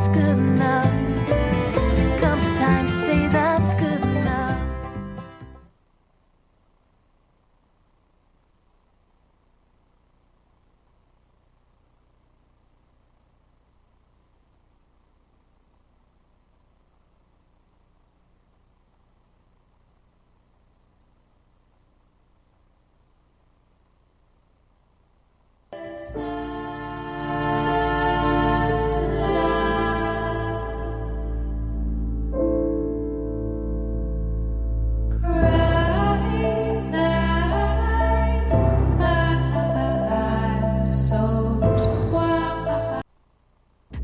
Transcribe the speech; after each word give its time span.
that's 0.00 0.16
good 0.16 0.38
enough. 0.38 0.79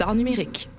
d'art 0.00 0.14
numérique. 0.14 0.70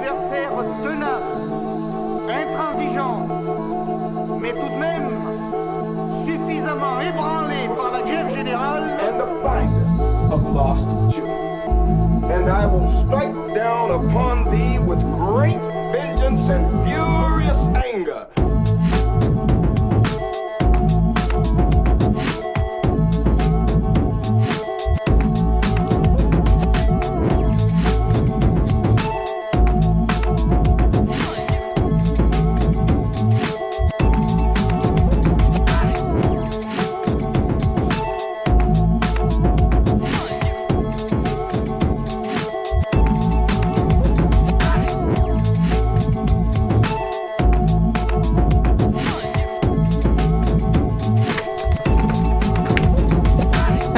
Adversaire 0.00 0.50
tenace, 0.82 1.22
intransigeant, 2.28 3.26
mais 4.40 4.52
tout 4.52 4.68
de 4.68 4.78
même 4.78 5.10
suffisamment 6.24 7.00
ébranlé 7.00 7.68
par 7.76 7.92
la 7.92 8.02
guerre 8.02 8.28
générale 8.30 8.98
and 9.00 9.18
the 9.18 9.26
finder 9.42 10.32
of 10.32 10.42
lost 10.54 11.14
children. 11.14 11.36
And 12.30 12.48
I 12.48 12.64
will 12.66 12.90
strike 13.04 13.54
down 13.54 13.90
upon 13.90 14.50
thee 14.50 14.78
with 14.78 15.00
great 15.18 15.58
vengeance 15.92 16.48
and 16.48 16.64
furious 16.86 17.68
anger. 17.84 18.26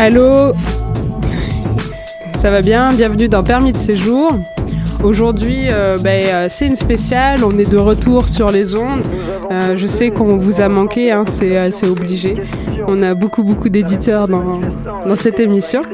Allô 0.04 0.52
Ça 2.34 2.50
va 2.50 2.60
bien 2.60 2.92
Bienvenue 2.92 3.28
dans 3.28 3.44
Permis 3.44 3.70
de 3.70 3.76
séjour. 3.76 4.32
Aujourd'hui, 5.04 5.68
euh, 5.70 5.96
ben, 6.02 6.26
euh, 6.26 6.46
c'est 6.50 6.66
une 6.66 6.74
spéciale. 6.74 7.44
On 7.44 7.56
est 7.56 7.70
de 7.70 7.76
retour 7.76 8.28
sur 8.28 8.50
les 8.50 8.74
ondes. 8.74 9.02
Euh, 9.52 9.76
je 9.76 9.86
sais 9.86 10.10
qu'on 10.10 10.38
vous 10.38 10.60
a 10.60 10.68
manqué, 10.68 11.12
hein, 11.12 11.22
c'est 11.28 11.86
obligé. 11.88 12.34
On 12.88 13.00
a 13.00 13.14
beaucoup, 13.14 13.44
beaucoup 13.44 13.68
d'éditeurs 13.68 14.26
dans, 14.26 14.60
dans 15.06 15.14
cette 15.14 15.38
émission. 15.38 15.84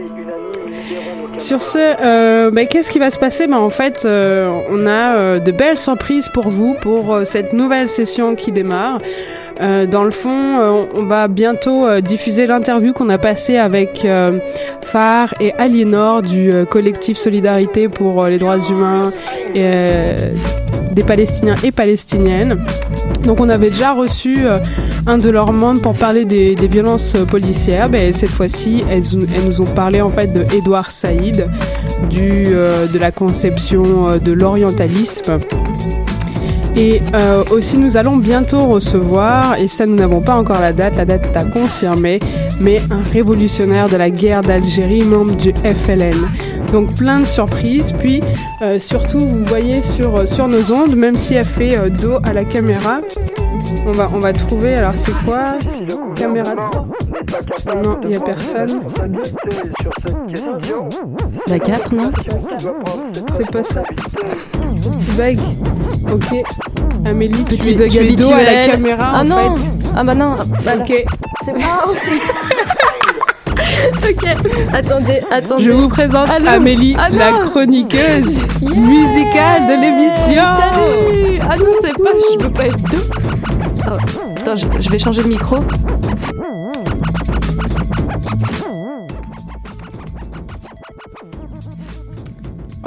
Sur 1.36 1.62
ce, 1.62 2.48
ben, 2.50 2.66
qu'est-ce 2.66 2.90
qui 2.90 2.98
va 2.98 3.10
se 3.10 3.18
passer? 3.18 3.46
Ben, 3.46 3.58
En 3.58 3.68
fait, 3.68 4.06
on 4.06 4.86
a 4.86 5.38
de 5.38 5.52
belles 5.52 5.76
surprises 5.76 6.30
pour 6.32 6.48
vous 6.48 6.74
pour 6.80 7.20
cette 7.24 7.52
nouvelle 7.52 7.88
session 7.88 8.36
qui 8.36 8.52
démarre. 8.52 9.00
Euh, 9.60 9.86
dans 9.86 10.04
le 10.04 10.10
fond, 10.10 10.30
euh, 10.30 10.84
on 10.94 11.04
va 11.04 11.26
bientôt 11.26 11.84
euh, 11.84 12.00
diffuser 12.00 12.46
l'interview 12.46 12.92
qu'on 12.92 13.08
a 13.08 13.18
passée 13.18 13.56
avec 13.56 14.06
Phare 14.82 15.34
et 15.40 15.52
Aliénor 15.54 16.22
du 16.22 16.52
collectif 16.70 17.16
Solidarité 17.16 17.88
pour 17.88 18.26
les 18.26 18.38
droits 18.38 18.58
humains 18.58 19.10
des 19.54 21.02
Palestiniens 21.02 21.56
et 21.62 21.70
Palestiniennes. 21.70 22.64
Donc 23.24 23.40
on 23.40 23.48
avait 23.48 23.70
déjà 23.70 23.92
reçu 23.92 24.38
un 25.06 25.18
de 25.18 25.30
leurs 25.30 25.52
membres 25.52 25.80
pour 25.80 25.94
parler 25.94 26.24
des, 26.24 26.54
violences 26.54 27.14
policières. 27.28 27.88
Ben, 27.88 28.12
cette 28.12 28.30
fois-ci, 28.30 28.82
elles, 28.90 29.02
nous 29.46 29.60
ont 29.60 29.66
parlé 29.66 30.00
en 30.00 30.10
fait 30.10 30.32
de 30.32 30.46
Saïd, 30.88 31.48
du, 32.08 32.44
de 32.44 32.98
la 32.98 33.10
conception 33.10 34.18
de 34.18 34.32
l'orientalisme. 34.32 35.38
Et 36.78 37.02
euh, 37.12 37.42
aussi, 37.50 37.76
nous 37.76 37.96
allons 37.96 38.16
bientôt 38.16 38.58
recevoir, 38.66 39.58
et 39.58 39.66
ça, 39.66 39.84
nous 39.84 39.96
n'avons 39.96 40.20
pas 40.20 40.36
encore 40.36 40.60
la 40.60 40.72
date, 40.72 40.94
la 40.94 41.04
date 41.04 41.24
est 41.24 41.36
à 41.36 41.44
confirmer, 41.44 42.20
mais 42.60 42.80
un 42.90 43.02
révolutionnaire 43.02 43.88
de 43.88 43.96
la 43.96 44.10
guerre 44.10 44.42
d'Algérie, 44.42 45.02
membre 45.02 45.34
du 45.34 45.52
FLN. 45.54 46.14
Donc 46.72 46.94
plein 46.94 47.20
de 47.20 47.24
surprises. 47.24 47.92
Puis 47.98 48.22
euh, 48.62 48.78
surtout, 48.78 49.18
vous 49.18 49.44
voyez 49.44 49.82
sur 49.82 50.28
sur 50.28 50.46
nos 50.46 50.70
ondes, 50.70 50.94
même 50.94 51.16
si 51.16 51.34
elle 51.34 51.44
fait 51.44 51.76
euh, 51.76 51.88
dos 51.88 52.18
à 52.22 52.32
la 52.32 52.44
caméra, 52.44 53.00
on 53.86 53.92
va 53.92 54.10
on 54.14 54.18
va 54.18 54.32
trouver. 54.32 54.74
Alors 54.74 54.92
c'est 54.96 55.14
quoi? 55.24 55.58
Caméra 56.14 56.54
3. 56.54 56.88
Non, 57.82 57.98
il 58.02 58.08
n'y 58.10 58.16
a 58.16 58.20
personne. 58.20 58.80
La 61.48 61.58
4, 61.58 61.94
non? 61.94 62.10
C'est 63.40 63.50
pas 63.50 63.62
ça. 63.62 63.82
Petit 63.82 65.10
bug. 65.16 65.38
Ok. 66.12 66.44
Amélie, 67.10 67.44
tu 67.44 67.56
Petit 67.56 67.70
es- 67.70 67.74
bug 67.74 67.90
tu 67.90 67.98
es 67.98 68.12
dos 68.16 68.32
à 68.32 68.36
la 68.36 68.42
habituel. 68.42 68.70
caméra 68.70 69.10
Ah 69.14 69.20
en 69.20 69.24
non 69.24 69.56
fait. 69.56 69.62
Ah 69.96 70.04
bah 70.04 70.14
non 70.14 70.36
bah. 70.64 70.72
Ok. 70.78 71.04
C'est 71.44 71.52
pas... 71.52 71.84
ok, 74.08 74.24
attendez, 74.72 75.20
attendez. 75.30 75.62
Je 75.64 75.70
vous 75.70 75.88
présente 75.88 76.28
Allô 76.30 76.48
Amélie, 76.48 76.96
Allô 76.98 77.18
la 77.18 77.32
chroniqueuse 77.46 78.40
Yeah 78.62 78.74
musicale 78.74 79.66
de 79.66 79.74
l'émission. 79.80 80.44
Salut 80.44 81.40
Ah 81.48 81.56
non, 81.56 81.64
c'est 81.82 81.92
pas... 81.92 82.10
Je 82.32 82.36
peux 82.38 82.50
pas 82.50 82.64
être 82.66 82.78
deux. 82.90 83.04
Oh, 83.86 83.90
attends, 84.36 84.56
je, 84.56 84.66
je 84.80 84.90
vais 84.90 84.98
changer 84.98 85.22
de 85.22 85.28
micro. 85.28 85.58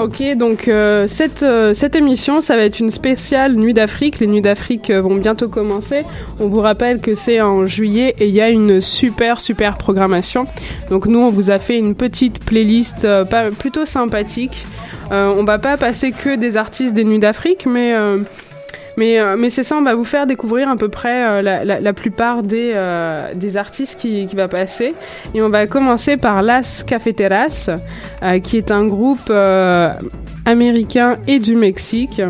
Ok, 0.01 0.23
donc 0.35 0.67
euh, 0.67 1.05
cette, 1.05 1.43
euh, 1.43 1.75
cette 1.75 1.95
émission, 1.95 2.41
ça 2.41 2.55
va 2.55 2.63
être 2.63 2.79
une 2.79 2.89
spéciale 2.89 3.53
Nuit 3.53 3.75
d'Afrique. 3.75 4.19
Les 4.19 4.25
Nuits 4.25 4.41
d'Afrique 4.41 4.89
euh, 4.89 4.99
vont 4.99 5.15
bientôt 5.15 5.47
commencer. 5.47 6.05
On 6.39 6.47
vous 6.47 6.59
rappelle 6.59 7.01
que 7.01 7.13
c'est 7.13 7.39
en 7.39 7.67
juillet 7.67 8.15
et 8.17 8.27
il 8.27 8.33
y 8.33 8.41
a 8.41 8.49
une 8.49 8.81
super, 8.81 9.39
super 9.39 9.77
programmation. 9.77 10.45
Donc 10.89 11.05
nous, 11.05 11.19
on 11.19 11.29
vous 11.29 11.51
a 11.51 11.59
fait 11.59 11.77
une 11.77 11.93
petite 11.93 12.43
playlist 12.43 13.07
plutôt 13.59 13.85
sympathique. 13.85 14.65
On 15.11 15.43
va 15.43 15.59
pas 15.59 15.77
passer 15.77 16.13
que 16.13 16.35
des 16.35 16.57
artistes 16.57 16.93
des 16.95 17.03
Nuits 17.03 17.19
d'Afrique, 17.19 17.67
mais... 17.67 17.93
euh, 18.99 19.35
mais, 19.37 19.49
c'est 19.49 19.63
ça, 19.63 19.77
on 19.77 19.81
va 19.81 19.95
vous 19.95 20.03
faire 20.03 20.27
découvrir 20.27 20.69
à 20.69 20.75
peu 20.75 20.89
près 20.89 21.43
euh, 21.43 21.63
la, 21.63 21.93
plupart 21.93 22.43
des, 22.43 22.71
euh, 22.75 23.33
des 23.33 23.57
artistes 23.57 23.99
qui, 23.99 24.25
qui 24.27 24.35
va 24.35 24.47
passer. 24.47 24.93
Et 25.33 25.41
on 25.41 25.49
va 25.49 25.67
commencer 25.67 26.17
par 26.17 26.41
Las 26.41 26.83
Cafeteras, 26.83 27.69
qui 28.43 28.57
est 28.57 28.71
un 28.71 28.85
groupe 28.85 29.31
américain 30.45 31.17
et 31.27 31.39
du 31.39 31.55
Mexique. 31.55 32.21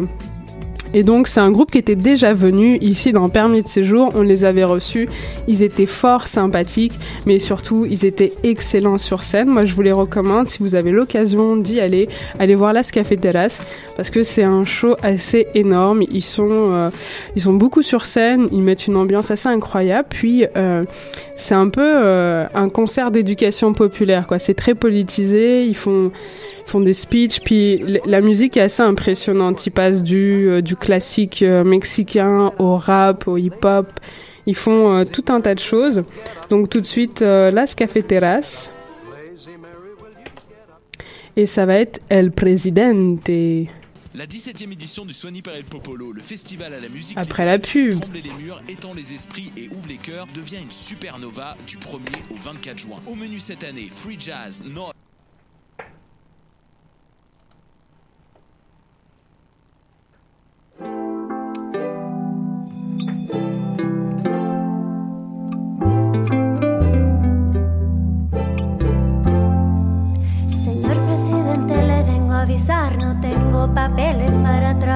Et 0.94 1.04
donc 1.04 1.28
c'est 1.28 1.40
un 1.40 1.52
groupe 1.52 1.72
qui 1.72 1.78
était 1.78 1.96
déjà 1.96 2.34
venu 2.34 2.78
ici 2.82 3.12
dans 3.12 3.30
Permis 3.30 3.62
de 3.62 3.68
séjour, 3.68 4.12
on 4.16 4.22
les 4.22 4.44
avait 4.44 4.64
reçus, 4.64 5.08
ils 5.48 5.64
étaient 5.64 5.86
fort 5.86 6.28
sympathiques, 6.28 7.00
mais 7.26 7.40
surtout 7.40 7.86
ils 7.86 8.06
étaient 8.06 8.34
excellents 8.44 8.98
sur 8.98 9.24
scène. 9.24 9.48
Moi 9.48 9.66
je 9.66 9.74
vous 9.74 9.82
les 9.82 9.92
recommande 9.92 10.50
si 10.50 10.60
vous 10.60 10.76
avez 10.76 10.92
l'occasion 10.92 11.56
d'y 11.56 11.80
aller, 11.80 12.10
allez 12.40 12.56
voir 12.56 12.74
Las 12.74 12.92
Cafeteras 12.92 13.62
parce 13.96 14.10
que 14.10 14.24
c'est 14.24 14.44
un 14.44 14.66
show 14.66 14.96
assez 15.02 15.48
énorme. 15.56 16.04
Ils 16.12 16.24
sont 16.24 16.68
euh, 16.70 16.90
ils 17.36 17.42
sont 17.42 17.54
beaucoup 17.54 17.84
sur 17.84 18.06
scène, 18.06 18.50
ils 18.52 18.62
mettent 18.62 18.88
une 18.88 18.98
ambiance 18.98 19.32
assez 19.32 19.50
incroyable. 19.50 20.08
Puis 20.10 20.46
euh, 20.58 20.84
c'est 21.36 21.56
un 21.56 21.70
peu 21.70 21.82
euh, 21.82 22.46
un 22.54 22.70
concert 22.70 23.12
d'éducation 23.12 23.74
populaire 23.74 24.28
quoi. 24.28 24.40
C'est 24.40 24.56
très 24.56 24.76
politisé, 24.76 25.66
ils 25.66 25.76
font 25.76 26.12
font 26.72 26.80
des 26.80 26.94
speeches, 26.94 27.42
puis 27.42 27.84
la 28.06 28.22
musique 28.22 28.56
est 28.56 28.62
assez 28.62 28.82
impressionnante. 28.82 29.66
Ils 29.66 29.72
passent 29.72 30.04
du, 30.04 30.48
euh, 30.48 30.62
du 30.62 30.78
classique 30.78 31.42
euh, 31.42 31.66
mexicain 31.66 32.54
au 32.60 32.78
rap, 32.78 33.28
au 33.28 33.38
hip-hop. 33.38 33.88
Ils 34.46 34.56
font 34.56 35.00
euh, 35.00 35.04
tout 35.04 35.26
un 35.30 35.42
tas 35.42 35.54
de 35.54 35.60
choses. 35.60 36.04
Donc 36.50 36.70
tout 36.70 36.80
de 36.80 36.86
suite, 36.86 37.20
Las 37.22 37.76
Cafeteras. 37.76 38.72
Et 41.36 41.46
ça 41.46 41.66
va 41.66 41.76
être 41.76 42.00
El 42.10 42.32
Presidente. 42.32 43.30
La 44.14 44.26
17e 44.26 44.72
édition 44.72 45.06
du 45.06 45.14
Soigny 45.14 45.42
Perel 45.42 45.64
Popolo, 45.64 46.12
le 46.12 46.22
festival 46.22 46.74
à 46.74 46.80
la 46.80 46.90
musique 46.90 47.18
Après 47.18 47.46
la 47.46 47.60
pub. 47.60 48.00
trembler 48.00 48.22
les 48.22 48.44
murs, 48.44 48.62
étend 48.68 48.94
les 48.94 49.14
esprits 49.14 49.52
et 49.58 49.68
ouvre 49.70 49.88
les 49.88 49.98
cœurs, 49.98 50.28
devient 50.36 50.58
une 50.62 50.72
supernova 50.72 51.56
du 51.66 51.78
1er 51.78 52.34
au 52.34 52.36
24 52.36 52.78
juin. 52.78 52.98
Au 53.08 53.16
menu 53.16 53.40
cette 53.40 53.64
année, 53.64 53.88
free 53.90 54.18
jazz, 54.20 54.62
no 54.66 54.92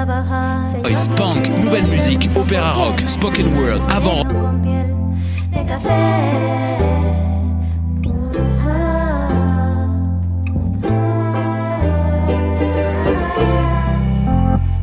Voice, 0.06 1.08
punk, 1.16 1.50
nouvelle 1.64 1.88
musique, 1.88 2.30
opéra 2.36 2.74
rock, 2.74 3.02
spoken 3.08 3.48
word, 3.58 3.82
avant. 3.90 4.24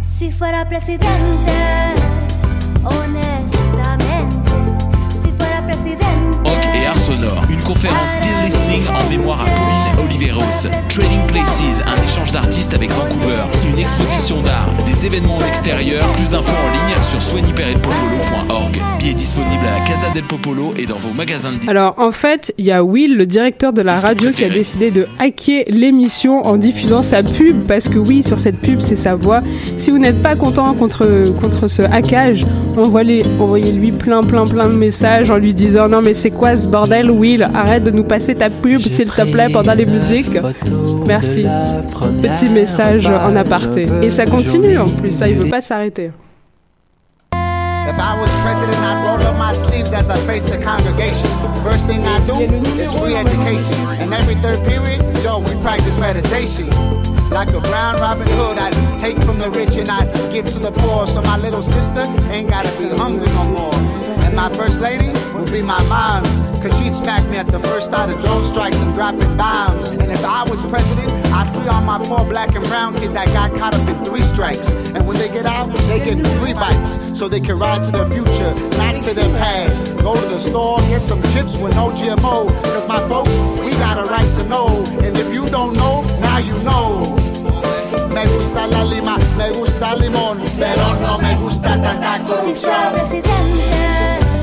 Si 0.02 0.32
fuera 0.32 0.64
presidente, 0.64 1.81
Une 7.62 7.68
conférence 7.68 8.10
Still 8.10 8.34
Listening 8.44 8.82
en 8.88 9.08
mémoire 9.08 9.40
à 9.40 9.44
Pauline 9.44 10.04
Oliveros. 10.04 10.68
Trading 10.88 11.24
Places, 11.28 11.80
un 11.86 12.02
échange 12.02 12.32
d'artistes 12.32 12.74
avec 12.74 12.90
Vancouver. 12.90 13.44
Une 13.72 13.78
exposition 13.78 14.42
d'art, 14.42 14.68
des 14.84 15.06
événements 15.06 15.36
en 15.36 15.46
extérieur. 15.46 16.04
Plus 16.14 16.30
d'infos 16.30 16.56
en 16.56 16.72
ligne 16.72 17.02
sur 17.02 17.22
soignyperelpopolo.org. 17.22 18.80
Billets 18.98 19.14
disponibles 19.14 19.64
à 19.64 19.78
la 19.78 19.84
Casa 19.84 20.10
del 20.12 20.24
Popolo 20.24 20.74
et 20.76 20.86
dans 20.86 20.98
vos 20.98 21.12
magasins 21.12 21.52
de 21.52 21.70
Alors 21.70 21.94
en 21.98 22.10
fait, 22.10 22.52
il 22.58 22.64
y 22.64 22.72
a 22.72 22.82
Will, 22.82 23.16
le 23.16 23.26
directeur 23.26 23.72
de 23.72 23.82
la 23.82 23.94
radio, 23.94 24.32
qui 24.32 24.44
a 24.44 24.48
décidé 24.48 24.90
de 24.90 25.06
hacker 25.20 25.64
l'émission 25.68 26.44
en 26.44 26.56
diffusant 26.56 27.04
sa 27.04 27.22
pub 27.22 27.64
parce 27.68 27.88
que 27.88 27.98
oui, 27.98 28.24
sur 28.24 28.40
cette 28.40 28.58
pub, 28.58 28.80
c'est 28.80 28.96
sa 28.96 29.14
voix. 29.14 29.40
Si 29.76 29.92
vous 29.92 29.98
n'êtes 29.98 30.20
pas 30.20 30.34
content 30.34 30.74
contre 30.74 31.32
contre 31.40 31.68
ce 31.68 31.82
hackage, 31.82 32.44
envoyez 32.76 33.24
envoyez-lui 33.40 33.92
plein 33.92 34.22
plein 34.22 34.46
plein 34.46 34.68
de 34.68 34.74
messages 34.74 35.30
en 35.30 35.36
lui 35.36 35.54
disant 35.54 35.88
non 35.88 36.02
mais 36.02 36.14
c'est 36.14 36.30
quoi 36.30 36.56
ce 36.56 36.68
bordel, 36.68 37.10
Will? 37.10 37.46
Arrête 37.54 37.84
de 37.84 37.90
nous 37.90 38.04
passer 38.04 38.34
ta 38.34 38.50
pub 38.50 38.80
s'il 38.80 39.10
te 39.10 39.30
plaît 39.30 39.48
pendant 39.52 39.74
les 39.74 39.86
musiques. 39.86 40.38
Merci. 41.06 41.46
Petit 42.22 42.48
message 42.52 43.06
en 43.06 43.34
aparté. 43.36 43.86
Et 44.02 44.10
ça 44.10 44.24
continue 44.26 44.78
en 44.78 44.88
plus, 44.88 45.12
ça 45.12 45.28
il 45.28 45.38
veut 45.38 45.48
pas 45.48 45.60
s'arrêter. 45.60 46.10
If 47.84 47.98
I 47.98 48.16
was 48.18 48.30
president, 48.42 48.78
I'd 48.78 49.04
roll 49.04 49.20
up 49.26 49.36
my 49.36 49.52
sleeves 49.52 49.92
as 49.92 50.08
I 50.08 50.16
face 50.24 50.44
the 50.44 50.56
congregation. 50.56 51.28
First 51.62 51.86
thing 51.86 52.00
I 52.06 52.20
do 52.26 52.40
is 52.80 52.92
free 52.94 53.14
education. 53.14 53.74
And 54.00 54.14
every 54.14 54.36
third 54.36 54.64
period, 54.64 55.02
yo, 55.22 55.40
we 55.40 55.54
practice 55.62 55.98
meditation. 55.98 56.70
Like 57.32 57.48
a 57.54 57.60
brown 57.60 57.96
Robin 57.96 58.28
Hood, 58.28 58.58
I'd 58.58 59.00
take 59.00 59.18
from 59.22 59.38
the 59.38 59.50
rich 59.50 59.76
and 59.76 59.88
I'd 59.88 60.12
give 60.32 60.44
to 60.52 60.58
the 60.58 60.70
poor. 60.70 61.06
So 61.06 61.22
my 61.22 61.38
little 61.38 61.62
sister 61.62 62.02
ain't 62.30 62.50
gotta 62.50 62.70
be 62.78 62.88
hungry 62.90 63.26
no 63.28 63.44
more. 63.44 64.11
And 64.32 64.38
my 64.38 64.48
first 64.56 64.80
lady 64.80 65.08
will 65.34 65.44
be 65.52 65.60
my 65.60 65.82
mom's. 65.88 66.40
Cause 66.62 66.72
she 66.78 66.88
smacked 66.88 67.28
me 67.28 67.36
at 67.36 67.48
the 67.48 67.60
first 67.60 67.88
start 67.88 68.08
of 68.08 68.18
drone 68.22 68.46
strikes 68.46 68.76
and 68.76 68.94
dropping 68.94 69.36
bombs. 69.36 69.90
And 69.90 70.10
if 70.10 70.24
I 70.24 70.42
was 70.48 70.64
president, 70.64 71.12
I'd 71.26 71.54
free 71.54 71.68
all 71.68 71.82
my 71.82 71.98
poor 71.98 72.24
black 72.24 72.54
and 72.54 72.64
brown 72.64 72.94
kids 72.94 73.12
that 73.12 73.26
got 73.26 73.52
caught 73.58 73.74
up 73.74 73.86
in 73.86 74.02
three 74.06 74.22
strikes. 74.22 74.72
And 74.94 75.06
when 75.06 75.18
they 75.18 75.28
get 75.28 75.44
out, 75.44 75.70
they 75.88 75.98
get 76.00 76.26
free 76.38 76.54
bites. 76.54 77.18
So 77.18 77.28
they 77.28 77.40
can 77.40 77.58
ride 77.58 77.82
to 77.82 77.90
their 77.90 78.06
future, 78.06 78.54
not 78.78 79.02
to 79.02 79.12
their 79.12 79.28
past. 79.36 79.84
Go 79.98 80.14
to 80.14 80.26
the 80.26 80.38
store, 80.38 80.78
get 80.88 81.02
some 81.02 81.20
chips 81.34 81.58
with 81.58 81.74
no 81.74 81.90
GMO. 81.90 82.48
Cause 82.72 82.88
my 82.88 83.00
folks, 83.10 83.36
we 83.60 83.70
got 83.72 83.98
a 83.98 84.08
right 84.08 84.34
to 84.36 84.44
know. 84.44 84.82
And 85.02 85.14
if 85.14 85.30
you 85.34 85.44
don't 85.50 85.74
know, 85.76 86.04
now 86.20 86.38
you 86.38 86.56
know. 86.62 87.18
Me 88.14 88.24
gusta 88.28 88.66
la 88.66 88.82
lima, 88.84 89.18
me 89.36 89.52
gusta 89.52 89.94
limón, 89.94 90.40
pero 90.58 90.94
no 91.00 91.18
me 91.18 91.36
gusta 91.36 91.76
tanta 91.76 92.18
corrupción. 92.24 93.91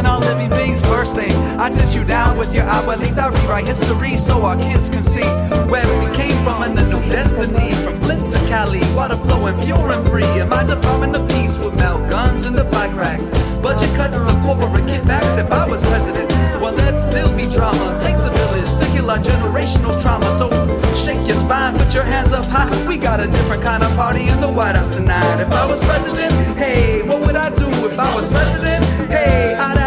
and 0.00 0.06
all 0.06 0.20
living 0.20 0.48
beings. 0.56 0.80
First 0.80 1.14
thing, 1.14 1.30
I 1.60 1.68
sit 1.70 1.94
you 1.94 2.04
down 2.04 2.38
with 2.38 2.54
your 2.54 2.64
abuelita, 2.64 3.30
rewrite 3.36 3.68
history 3.68 4.16
so 4.16 4.40
our 4.42 4.56
kids 4.56 4.88
can 4.88 5.04
see 5.04 5.28
where 5.68 5.86
we 6.00 6.06
came 6.16 6.36
from 6.42 6.62
and 6.62 6.74
the 6.76 6.86
new 6.88 7.02
destiny. 7.12 7.74
From 7.84 8.00
Flint 8.00 8.32
to 8.32 8.38
Cali, 8.48 8.80
water 8.96 9.16
flowing 9.16 9.60
pure 9.60 9.92
and 9.92 10.02
free. 10.08 10.32
And 10.40 10.48
my 10.48 10.64
Department 10.64 11.14
of 11.16 11.28
Peace 11.28 11.58
would 11.58 11.76
melt 11.76 12.10
guns 12.10 12.46
into 12.46 12.64
black 12.64 12.90
cracks. 12.92 13.28
Budget 13.60 13.94
cuts 13.94 14.16
to 14.16 14.34
corporate 14.40 14.86
kickbacks. 14.88 15.36
If 15.38 15.52
I 15.52 15.68
was 15.68 15.82
president, 15.82 16.32
well, 16.62 16.72
there'd 16.72 16.98
still 16.98 17.30
be 17.36 17.44
drama. 17.52 18.00
Takes 18.00 18.24
a 18.24 18.30
village 18.30 18.72
to 18.80 18.86
kill 18.96 19.10
our 19.10 19.18
generational 19.18 20.00
trauma. 20.00 20.30
So 20.40 20.48
shake 20.96 21.26
your 21.28 21.36
spine, 21.36 21.76
put 21.76 21.92
your 21.92 22.04
hands 22.04 22.32
up 22.32 22.46
high. 22.46 22.70
We 22.88 22.96
got 22.96 23.20
a 23.20 23.26
different 23.26 23.62
kind 23.62 23.82
of 23.82 23.94
party 23.96 24.28
in 24.28 24.40
the 24.40 24.48
White 24.50 24.76
House 24.76 24.96
tonight. 24.96 25.40
If 25.42 25.52
I 25.52 25.66
was 25.66 25.78
president, 25.84 26.32
hey, 26.56 27.02
what 27.02 27.20
would 27.20 27.36
I 27.36 27.50
do 27.54 27.68
if 27.84 27.98
I 27.98 28.14
was 28.14 28.26
president? 28.30 28.82
Hey, 29.10 29.54
I'd 29.54 29.79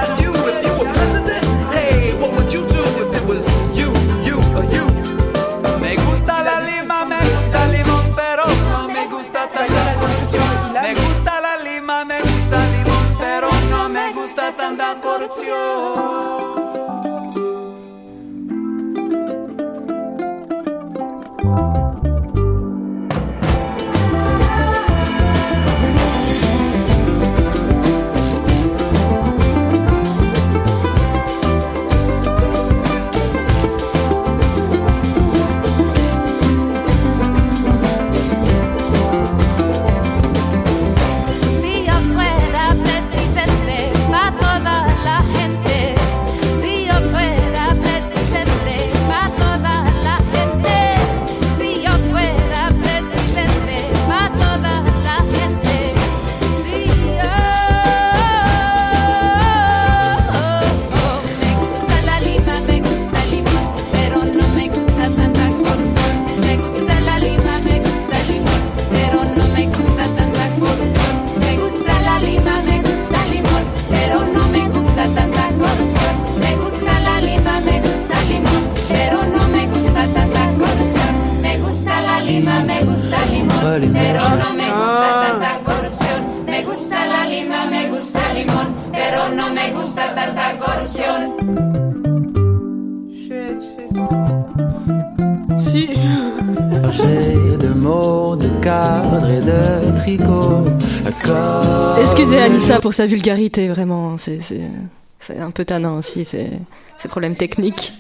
pour 102.83 102.93
sa 102.93 103.05
vulgarité, 103.05 103.69
vraiment. 103.69 104.17
C'est, 104.17 104.39
c'est, 104.41 105.39
un 105.39 105.51
peu 105.51 105.63
tannant 105.63 105.95
aussi, 105.95 106.25
ces 106.25 106.59
problèmes 107.07 107.37
techniques. 107.37 107.93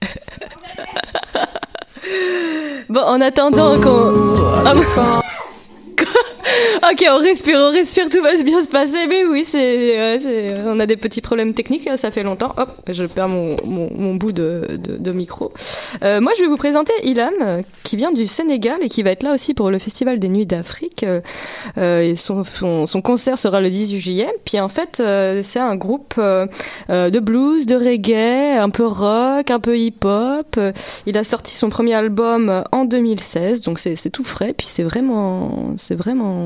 bon, 2.88 3.00
en 3.00 3.20
attendant 3.20 3.80
qu'on. 3.80 5.22
Ok, 6.90 7.04
on 7.10 7.18
respire, 7.18 7.58
on 7.58 7.70
respire, 7.72 8.08
tout 8.08 8.22
va 8.22 8.34
bien 8.42 8.62
se 8.62 8.68
passer. 8.68 9.06
Mais 9.08 9.24
oui, 9.24 9.44
c'est, 9.44 9.58
ouais, 9.98 10.18
c'est- 10.20 10.54
on 10.66 10.78
a 10.80 10.86
des 10.86 10.96
petits 10.96 11.20
problèmes 11.20 11.54
techniques, 11.54 11.88
ça 11.96 12.10
fait 12.10 12.22
longtemps. 12.22 12.54
Hop, 12.56 12.70
je 12.88 13.04
perds 13.04 13.28
mon, 13.28 13.56
mon, 13.64 14.14
bout 14.14 14.32
de, 14.32 14.78
micro. 15.12 15.52
Euh, 16.04 16.20
moi, 16.20 16.32
je 16.36 16.42
vais 16.42 16.48
vous 16.48 16.56
présenter 16.56 16.92
Ilam, 17.02 17.32
euh, 17.40 17.62
qui 17.82 17.96
vient 17.96 18.12
du 18.12 18.26
Sénégal 18.26 18.76
et 18.82 18.88
qui 18.88 19.02
va 19.02 19.10
être 19.10 19.22
là 19.22 19.32
aussi 19.34 19.54
pour 19.54 19.70
le 19.70 19.78
Festival 19.78 20.18
des 20.18 20.28
Nuits 20.28 20.46
d'Afrique. 20.46 21.02
Euh, 21.02 21.20
euh, 21.78 22.14
son, 22.14 22.44
son, 22.44 22.86
son 22.86 23.00
concert 23.02 23.38
sera 23.38 23.60
le 23.60 23.70
18 23.70 24.00
juillet. 24.00 24.32
Puis 24.44 24.60
en 24.60 24.68
fait, 24.68 25.00
euh, 25.00 25.40
c'est 25.42 25.58
un 25.60 25.76
groupe 25.76 26.14
euh, 26.18 26.46
euh, 26.90 27.10
de 27.10 27.20
blues, 27.20 27.66
de 27.66 27.74
reggae, 27.76 28.58
un 28.60 28.70
peu 28.70 28.86
rock, 28.86 29.50
un 29.50 29.60
peu 29.60 29.76
hip-hop. 29.78 30.46
Euh, 30.58 30.72
Il 31.06 31.16
a 31.18 31.24
sorti 31.24 31.54
son 31.54 31.68
premier 31.68 31.94
album 31.94 32.48
euh, 32.48 32.62
en 32.72 32.84
2016, 32.84 33.62
donc 33.62 33.78
c'est 33.78 33.96
tout 34.10 34.24
frais. 34.24 34.54
Puis 34.56 34.66
c'est 34.66 34.82
vraiment, 34.84 35.74
c'est 35.76 35.94
vraiment 35.96 36.37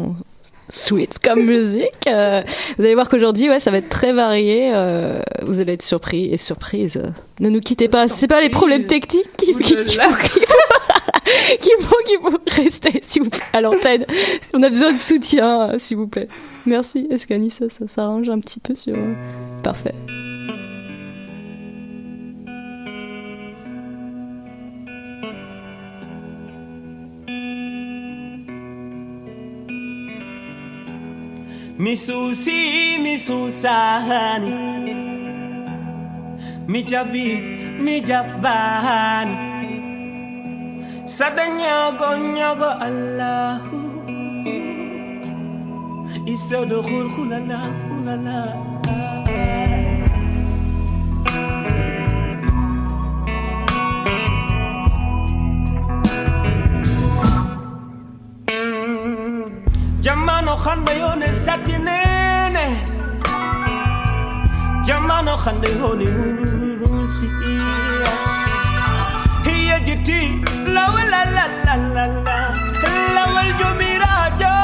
sweet 0.69 1.19
comme 1.19 1.45
musique. 1.45 2.07
Euh, 2.07 2.43
vous 2.79 2.85
allez 2.85 2.95
voir 2.95 3.09
qu'aujourd'hui, 3.09 3.49
ouais, 3.49 3.61
ça 3.61 3.71
va 3.71 3.79
être 3.79 3.89
très 3.89 4.13
varié. 4.13 4.71
euh, 4.75 5.21
vous 5.43 5.61
allez 5.61 5.75
être 5.75 5.83
surpris 5.83 6.33
et 6.33 6.37
surprise. 6.37 7.03
Ne 7.41 7.49
nous 7.49 7.61
quittez 7.61 7.89
pas. 7.89 8.09
C'est 8.09 8.29
pas 8.29 8.41
les 8.41 8.49
problèmes 8.51 8.87
techniques 8.87 9.31
qui, 9.37 9.47
qui, 9.55 9.55
qui 9.55 9.75
font- 9.75 9.85
qui 10.23 10.41
font- 10.41 10.47
qui 11.61 11.71
font 11.81 11.97
qu'il 12.07 12.19
faut 12.21 12.39
rester, 12.63 13.01
s'il 13.03 13.23
vous 13.23 13.31
plaît, 13.31 13.41
à 13.53 13.61
l'antenne. 13.61 14.05
On 14.55 14.63
a 14.63 14.69
besoin 14.69 14.93
de 14.93 14.99
soutien, 14.99 15.71
euh, 15.71 15.79
s'il 15.79 15.97
vous 15.97 16.09
plaît. 16.09 16.29
Merci. 16.67 17.07
Est-ce 17.11 17.27
qu'Anissa, 17.27 17.69
ça 17.69 17.87
s'arrange 17.87 18.29
un 18.29 18.41
petit 18.41 18.61
peu 18.61 18.75
sur. 18.75 18.97
Parfait. 19.63 19.95
Misusi 31.83 32.99
misusani 33.03 34.53
Mijabi 36.69 37.27
mijabani 37.83 39.37
Sada 41.05 41.49
nyago 41.49 42.17
nyago 42.35 42.71
Allahu. 42.87 43.81
Isodo 46.27 46.83
khul 46.87 47.09
khulala 47.15 47.61
khulala 47.89 48.73
Jamano 60.53 60.65
khanda 60.65 60.93
yone 60.93 61.27
satinene 61.45 62.67
Jamano 64.85 65.35
khanda 65.43 65.69
yone 65.79 66.07
musiya 66.93 68.13
Hiya 69.47 69.79
jiti 69.87 70.21
la 70.75 70.85
la 70.93 71.23
la 71.37 71.45
la 71.65 71.75
la 71.95 72.07
la. 72.27 72.39
La 73.15 73.25
wal 73.35 73.51
jumirajo 73.59 74.55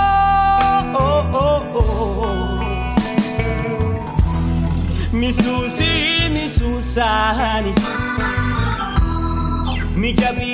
oh 0.95 1.37
oh 1.45 1.63
oh 1.81 2.61
Misusi 5.13 6.29
misusani 6.35 7.73
Mijabi 9.97 10.53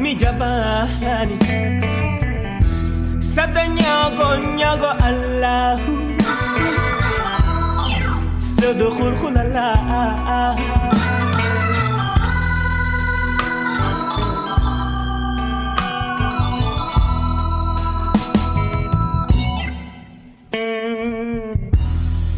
mijabani 0.00 1.38
Sada 3.34 3.66
nyago 3.66 4.28
nyago 4.54 4.90
Allahu. 5.08 5.92
Sada 8.38 8.86
khul 8.94 9.10
khul 9.18 9.34
Allah 9.34 10.54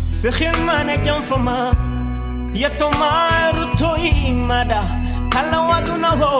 Sekhir 0.08 0.56
mana 0.64 0.96
jam 1.04 1.20
fama. 1.28 1.76
Yatomaru 2.56 3.76
toi 3.76 4.00
imada 4.32 4.80
Kala 5.28 5.60
waduna 5.68 6.10
ho. 6.16 6.32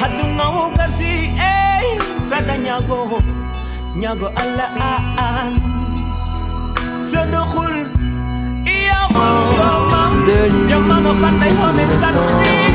Haduna 0.00 0.46
ho 0.56 0.62
gazi 0.72 1.14
eh. 1.36 1.57
Sada 2.28 2.56
nyago 2.58 3.22
nyago 3.96 4.28
alla 4.36 4.66
aan 5.16 5.52
sadkhul 7.10 7.76
ya 8.84 9.00
de 10.26 10.38
jamano 10.68 11.12
khanday 11.20 11.52
hone 11.60 11.84
santi 12.02 12.72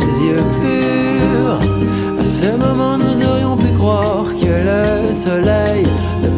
Tes 0.00 0.14
yeux 0.26 0.44
purs. 0.60 1.60
À 2.22 2.24
ce 2.24 2.48
moment, 2.62 2.96
nous 2.98 3.18
aurions 3.28 3.56
pu 3.56 3.70
croire 3.78 4.26
que 4.40 4.52
le 4.68 5.12
soleil 5.12 5.86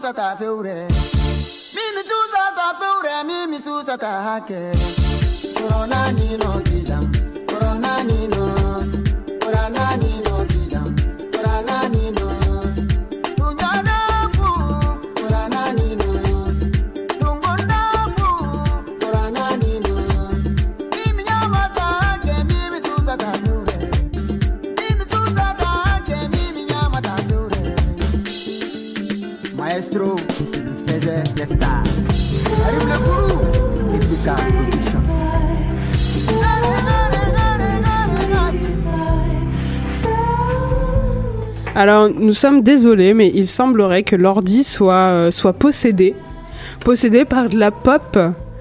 susata 0.04 0.36
feure. 0.38 0.88
Mimi 1.76 2.02
susata 2.10 2.68
feure 2.80 3.24
mimi 3.24 3.58
susata 3.62 4.42
ke. 4.46 4.62
Corona 5.56 6.12
ni 6.12 6.36
no 6.38 6.60
kidam. 6.68 6.93
Alors, 41.76 42.10
nous 42.10 42.34
sommes 42.34 42.62
désolés, 42.62 43.14
mais 43.14 43.32
il 43.34 43.48
semblerait 43.48 44.04
que 44.04 44.16
l'ordi 44.16 44.64
soit, 44.64 44.94
euh, 44.94 45.32
soit 45.32 45.54
possédé. 45.54 46.14
Possédé 46.86 47.26
par 47.26 47.50
de 47.50 47.58
la 47.58 47.72
pop. 47.72 48.18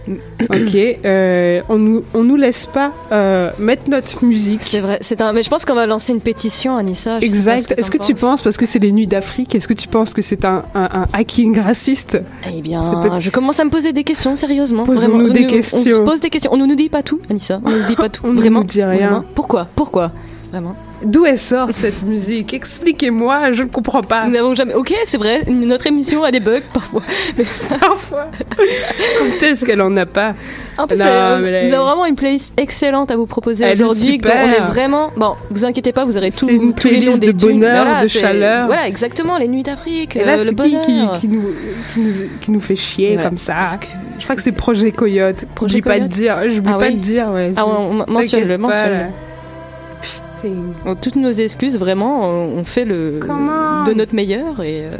Ok, 0.51 0.75
euh, 1.05 1.62
on 1.69 1.79
nous, 1.79 2.03
on 2.15 2.25
nous 2.25 2.37
laisse 2.37 2.67
pas 2.67 2.93
euh, 3.12 3.51
mettre 3.59 3.88
notre 3.88 4.25
musique. 4.25 4.61
C'est 4.65 4.81
vrai, 4.81 4.99
c'est 5.01 5.21
un. 5.23 5.33
Mais 5.33 5.43
je 5.43 5.51
pense 5.51 5.65
qu'on 5.65 5.75
va 5.75 5.87
lancer 5.87 6.12
une 6.12 6.21
pétition, 6.21 6.77
Anissa. 6.77 7.21
je 7.21 7.25
Exact. 7.27 7.69
ce 7.69 7.75
Est-ce 7.81 7.91
que 7.91 7.99
tu 7.99 8.15
penses. 8.15 8.43
parce 8.43 8.57
que 8.57 8.67
c'est 8.67 8.79
les 8.81 8.93
nuits 8.93 9.07
d'Afrique, 9.07 9.55
est-ce 9.55 9.69
que 9.69 9.75
tu 9.75 9.88
penses 9.88 10.15
que 10.15 10.23
c'est 10.23 10.45
un, 10.45 10.65
un, 10.75 10.88
un 10.93 11.07
hacking 11.12 11.59
raciste? 11.61 12.21
Eh 12.53 12.61
bien, 12.61 12.81
je 13.21 13.31
commence 13.31 13.61
à 13.61 13.65
me 13.65 13.71
poser 13.71 13.93
des 13.93 14.05
questions, 14.05 14.35
sérieusement. 14.35 14.85
Posons-nous 14.85 15.31
des 15.31 15.45
On- 15.45 15.49
questions. 15.49 15.79
On 15.79 15.85
se 15.85 16.01
pose 16.01 16.21
des 16.21 16.31
questions. 16.31 16.51
On 16.53 16.57
ne 16.57 16.67
nous 16.67 16.75
dit 16.75 16.88
pas 16.88 17.03
tout, 17.03 17.21
Anissa. 17.31 17.61
On 17.65 17.71
ne 17.71 17.79
nous 17.79 17.87
dit 17.88 17.97
pas 17.97 18.09
tout. 18.09 18.23
On 18.27 18.35
Vraiment. 18.35 18.61
nous 18.61 18.67
dit 18.67 18.83
rien. 18.83 19.07
Vraiment. 19.09 19.25
Pourquoi? 19.35 19.69
Pourquoi? 19.77 20.12
Vraiment. 20.53 20.77
D'où 21.03 21.25
elle 21.25 21.38
sort 21.38 21.69
cette 21.73 22.03
musique? 22.05 22.53
Expliquez-moi, 22.53 23.53
je 23.53 23.62
ne 23.62 23.69
comprends 23.69 24.03
pas. 24.03 24.27
Nous 24.27 24.33
n'avons 24.33 24.55
jamais. 24.55 24.75
Ok, 24.75 24.95
c'est 25.07 25.17
vrai. 25.17 25.45
Notre 25.49 25.87
émission 25.87 26.23
a 26.25 26.31
des 26.31 26.41
bugs 26.41 26.61
parfois. 26.75 27.01
Mais 27.38 27.45
Parfois. 27.81 28.27
Quand 28.59 29.47
est-ce 29.47 29.65
qu'elle 29.65 29.81
en 29.81 29.97
a 29.97 30.05
pas? 30.05 30.35
En 30.77 30.87
plus, 30.87 30.99
Non, 30.99 31.05
elle- 31.07 31.69
nous 31.69 31.75
avons 31.75 31.87
vraiment 31.87 32.05
une 32.07 32.17
playlist 32.17 32.53
excellente 32.59 33.11
à 33.11 33.17
vous 33.17 33.25
proposer 33.25 33.65
aujourd'hui. 33.73 34.21
On 34.25 34.29
est 34.51 34.61
vraiment. 34.61 35.11
Bon, 35.17 35.35
vous 35.51 35.65
inquiétez 35.65 35.93
pas, 35.93 36.05
vous 36.05 36.19
aurez 36.19 36.31
tout, 36.31 36.49
une 36.51 36.75
tous 36.75 36.88
les 36.88 37.01
noms 37.01 37.17
des 37.17 37.33
de 37.33 37.38
bonheur, 37.47 37.85
Voilà, 37.87 38.03
de 38.03 38.09
chaleur. 38.09 38.67
Voilà, 38.67 38.87
exactement. 38.87 39.38
Les 39.38 39.49
nuits 39.49 39.62
d'Afrique, 39.62 40.17
euh, 40.19 40.45
le 40.45 40.51
qui 40.53 40.77
qui, 40.81 40.93
nous, 40.93 41.09
qui, 41.19 41.29
nous, 41.29 42.12
qui 42.43 42.51
nous 42.51 42.61
fait 42.61 42.77
chier 42.77 43.17
Ouais, 43.17 43.23
comme 43.25 43.38
ça? 43.38 43.79
que- 43.81 43.87
Je 44.19 44.25
crois 44.25 44.37
que 44.37 44.43
c'est 44.43 44.53
Projet 44.53 44.93
Coyote. 44.93 45.47
Projet 45.55 45.79
J'oublie 45.79 45.83
pas 45.83 45.95
de 45.95 45.99
Coyote 46.01 46.11
dire. 46.12 46.37
J'oublie 46.51 46.73
Ah 46.75 46.79
pas 46.79 46.87
oui 46.88 46.95
de 46.97 47.01
dire, 47.01 47.31
ouais. 47.31 47.53
Ah, 47.57 47.67
on- 47.67 48.03
on- 48.07 48.12
mentionne-le, 48.12 48.57
pas, 48.59 48.62
mentionne-le. 48.62 49.05
Toutes 51.00 51.16
nos 51.16 51.31
excuses, 51.31 51.78
vraiment, 51.78 52.28
on 52.28 52.64
fait 52.64 52.85
le 52.85 53.20
de 53.87 53.94
notre 53.94 54.14
meilleur 54.14 54.62
et. 54.62 54.85
euh, 54.87 54.96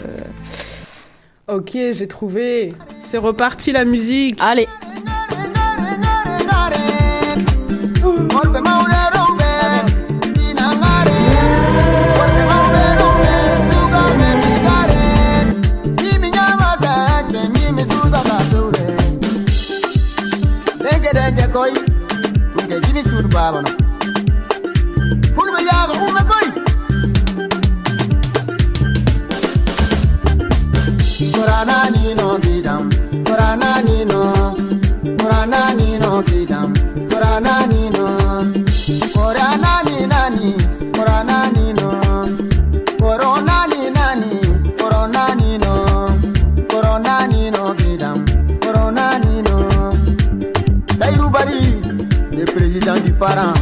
Ok, 1.49 1.73
j'ai 1.75 2.07
trouvé. 2.07 2.73
C'est 3.01 3.19
reparti 3.19 3.73
la 3.73 3.85
musique. 3.85 4.39
Allez. 4.41 4.69
Korana 31.63 31.91
ni 31.95 32.13
no 32.15 32.39
gidam, 32.41 32.91
korana 33.23 33.71
ni 33.87 34.05
no, 34.05 34.21
korana 35.21 35.61
ni 35.79 35.97
no 35.97 36.21
gidam, 36.29 36.73
korana 37.09 37.55
ni 37.71 37.89
no, 37.95 38.07
korana 39.15 39.73
ni 39.87 40.05
nani, 40.13 40.49
korana 40.97 41.37
ni 41.55 41.73
no, 41.79 41.91
corona 42.99 43.57
ni 43.71 43.91
nani, 43.97 44.33
corona 44.77 45.25
ni 45.41 45.57
no, 45.63 45.75
corona 46.69 47.27
ni 47.31 47.51
no 47.53 47.75
gidam, 47.79 48.19
corona 48.61 49.07
ni 49.23 49.41
no. 49.47 49.57
Taïrou 50.99 51.31
Bari, 51.31 51.63
le 52.33 52.45
président 52.45 52.99
du 52.99 53.13
parent. 53.13 53.55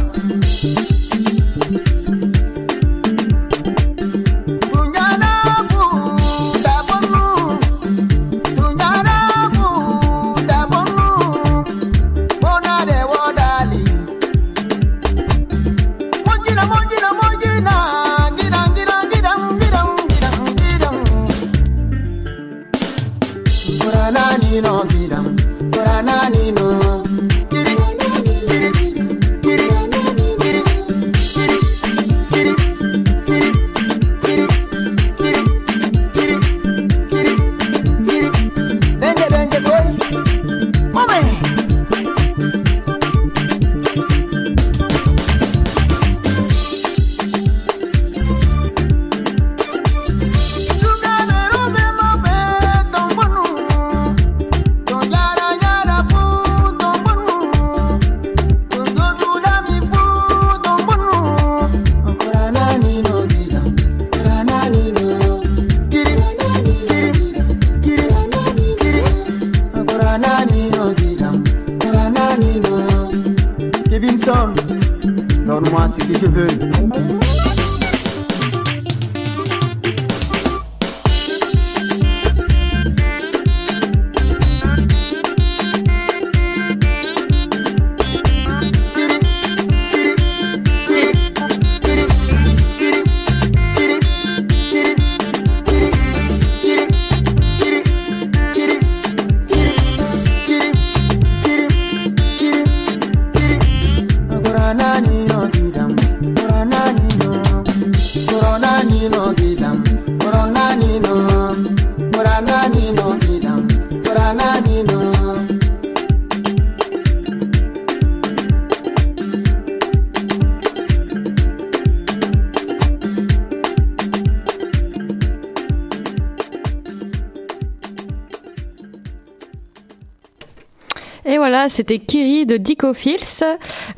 C'était 131.71 131.99
Kiri 131.99 132.45
de 132.45 132.57
Dico 132.57 132.93
Fils. 132.93 133.43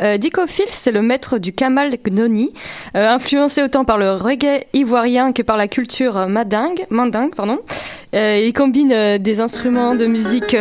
Euh, 0.01 0.17
Dico 0.17 0.41
c'est 0.69 0.91
le 0.91 1.01
maître 1.01 1.39
du 1.39 1.53
Kamal 1.53 1.97
Gnoni, 1.97 2.53
euh, 2.95 3.09
influencé 3.09 3.63
autant 3.63 3.83
par 3.83 3.97
le 3.97 4.11
reggae 4.11 4.65
ivoirien 4.73 5.33
que 5.33 5.41
par 5.41 5.57
la 5.57 5.67
culture 5.67 6.27
madingue, 6.27 6.85
mandingue. 6.89 7.33
Pardon. 7.35 7.59
Euh, 8.13 8.41
il 8.45 8.53
combine 8.53 9.17
des 9.17 9.39
instruments 9.39 9.95
de 9.95 10.05
musique 10.05 10.55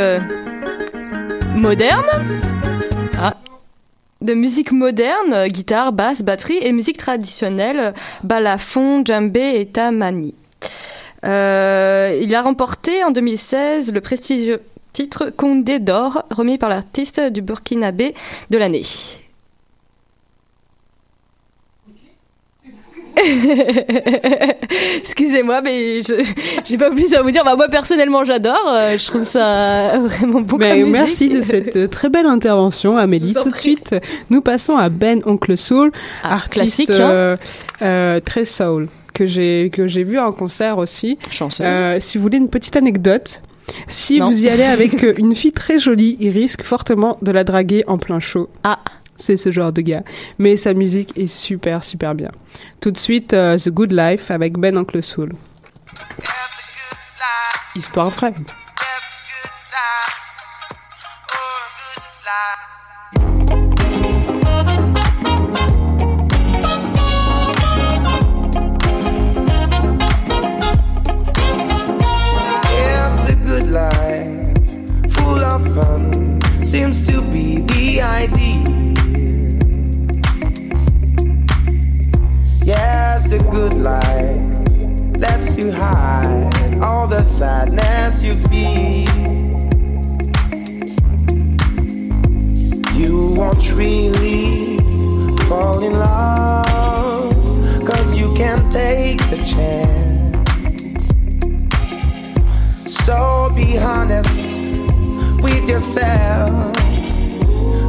moderne, 1.55 2.07
ah, 3.21 3.35
de 4.23 4.33
musique 4.33 4.73
moderne, 4.73 5.49
guitare, 5.49 5.93
basse, 5.93 6.23
batterie, 6.23 6.59
et 6.63 6.73
musique 6.73 6.97
traditionnelle, 6.97 7.93
balafon, 8.25 9.05
djembé 9.05 9.61
et 9.61 9.67
tamani. 9.67 10.35
Il 11.25 11.29
a 12.35 12.41
remporté 12.43 13.05
en 13.05 13.11
2016 13.11 13.93
le 13.93 14.01
prestigieux 14.01 14.63
titre 14.93 15.31
Condé 15.37 15.79
d'or, 15.79 16.25
remis 16.31 16.59
par 16.59 16.69
l'artiste 16.69 17.21
du 17.21 17.43
Burkinabé 17.43 18.15
de 18.51 18.59
l'année. 18.59 18.83
Excusez-moi, 24.97 25.61
mais 25.63 26.01
je 26.01 26.15
j'ai 26.65 26.79
pas 26.79 26.91
plus 26.91 27.13
à 27.15 27.23
vous 27.23 27.31
dire. 27.31 27.45
Bah, 27.45 27.57
moi 27.57 27.69
personnellement, 27.69 28.25
j'adore. 28.25 28.73
euh, 28.75 28.97
je 28.99 29.07
trouve 29.07 29.23
ça 29.23 29.99
vraiment 29.99 30.41
beau. 30.41 30.59
Musique. 30.59 30.87
merci 30.87 31.29
de 31.29 31.41
cette 31.41 31.77
euh, 31.77 31.87
très 31.89 32.09
belle 32.09 32.27
intervention, 32.27 32.97
Amélie. 32.97 33.35
Tout 33.35 33.51
de 33.51 33.57
suite, 33.57 33.95
nous 34.31 34.41
passons 34.41 34.77
à 34.77 34.89
Ben 34.89 35.21
Oncle 35.27 35.57
Soul, 35.57 35.93
Ah, 36.23 36.35
artiste 36.35 36.53
classique, 36.87 36.91
hein. 36.91 37.11
euh, 37.11 37.37
euh, 37.83 38.21
très 38.21 38.45
soul 38.45 38.89
que 39.15 39.27
j'ai 39.27 39.71
que 39.73 39.87
j'ai 39.87 40.05
vu 40.05 40.19
en 40.19 40.33
concert 40.33 40.79
aussi. 40.79 41.19
Chanceuse. 41.31 41.67
Si 42.01 42.17
vous 42.19 42.23
voulez 42.23 42.39
une 42.39 42.49
petite 42.49 42.77
anecdote, 42.77 43.43
si 43.87 44.19
Non. 44.19 44.31
vous 44.31 44.45
y 44.45 44.49
allez 44.49 44.65
avec 44.65 45.03
euh, 45.05 45.15
une 45.19 45.35
fille 45.35 45.53
très 45.53 45.79
jolie, 45.79 46.17
il 46.21 46.31
risque 46.31 46.63
fortement 46.63 47.19
de 47.23 47.31
la 47.31 47.45
draguer 47.45 47.85
en 47.87 47.99
plein 47.99 48.21
show. 48.21 48.49
Ah. 48.65 48.79
C'est 49.17 49.37
ce 49.37 49.53
genre 49.53 49.73
de 49.73 49.83
gars. 49.83 50.03
Mais 50.39 50.57
sa 50.57 50.75
musique 50.75 51.17
est 51.17 51.27
super, 51.29 51.85
super 51.85 52.15
bien. 52.15 52.31
Tout 52.81 52.91
de 52.91 52.99
suite, 52.99 53.35
euh, 53.35 53.57
The 53.57 53.69
Good 53.69 53.93
Life 53.93 54.31
avec 54.33 54.55
Ben 54.59 54.77
Oncle 54.77 55.03
Soul. 55.03 55.33
Histoire 57.77 58.11
vraie. 58.11 58.35
Fun, 75.75 76.41
seems 76.65 77.07
to 77.07 77.23
be 77.23 77.61
the 77.63 78.01
idea. 78.03 78.63
Yes, 82.65 83.31
the 83.31 83.39
good 83.51 83.75
life 83.75 84.41
lets 85.19 85.57
you 85.57 85.73
hide 85.73 86.79
all 86.81 87.07
the 87.07 87.25
sadness 87.25 88.23
you 88.23 88.35
feel. 88.49 89.09
You 92.95 93.35
won't 93.37 93.73
really 93.73 94.79
fall 95.49 95.83
in 95.83 95.93
love, 95.93 97.35
cause 97.87 98.17
you 98.17 98.35
can't 98.35 98.71
take 98.73 99.19
the 99.31 99.43
chance. 99.45 101.09
So 103.05 103.51
be 103.57 103.79
honest 103.79 104.42
yourself. 105.73 106.75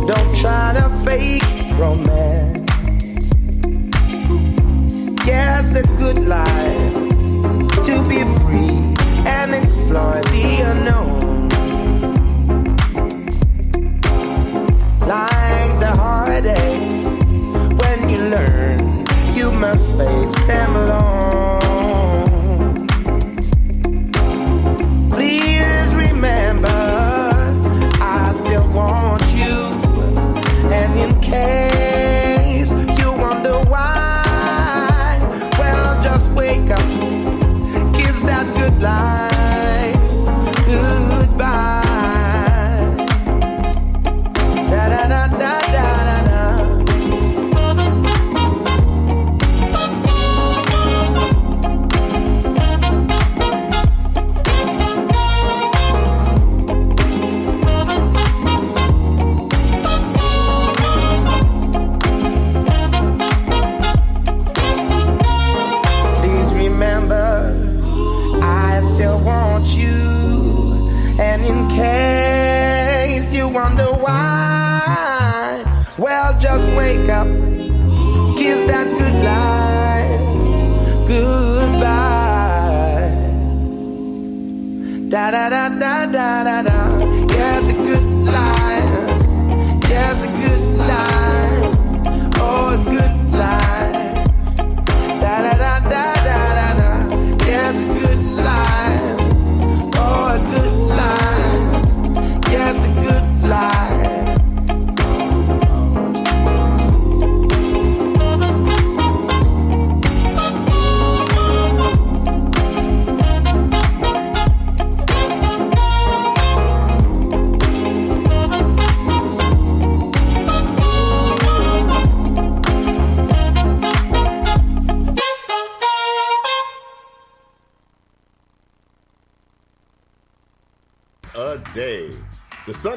Don't 0.07 0.35
try 0.37 0.71
to 0.73 0.89
fake 1.03 1.43
romance. 1.77 3.33
Yes, 5.25 5.73
the 5.73 5.83
good 5.97 6.19
life 6.19 6.93
to 7.83 8.01
be 8.07 8.23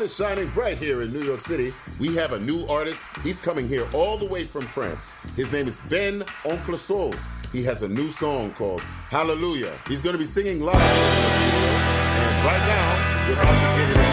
is 0.06 0.14
shining 0.14 0.48
bright 0.50 0.78
here 0.78 1.02
in 1.02 1.12
New 1.12 1.22
York 1.22 1.40
City. 1.40 1.72
We 1.98 2.14
have 2.14 2.32
a 2.32 2.38
new 2.38 2.64
artist. 2.68 3.04
He's 3.24 3.40
coming 3.44 3.66
here 3.66 3.84
all 3.92 4.16
the 4.16 4.26
way 4.26 4.44
from 4.44 4.62
France. 4.62 5.12
His 5.34 5.52
name 5.52 5.66
is 5.66 5.80
Ben 5.90 6.22
Oncle 6.44 6.76
Soul. 6.76 7.12
He 7.52 7.64
has 7.64 7.82
a 7.82 7.88
new 7.88 8.08
song 8.08 8.52
called 8.52 8.82
Hallelujah. 9.10 9.72
He's 9.88 10.02
going 10.02 10.14
to 10.14 10.20
be 10.20 10.26
singing 10.26 10.60
live. 10.60 10.76
And 10.76 12.44
right 12.46 12.64
now, 12.68 13.26
we're 13.26 13.34
about 13.34 13.50
to 13.50 13.94
get 13.94 14.00
it 14.00 14.05